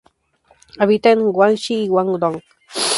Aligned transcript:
Habita 0.79 1.11
en 1.11 1.21
Guangxi 1.35 1.75
y 1.83 1.87
Guangdong. 1.87 2.39